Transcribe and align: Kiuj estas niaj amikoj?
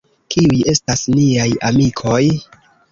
Kiuj 0.35 0.57
estas 0.73 1.05
niaj 1.19 1.47
amikoj? 1.71 2.23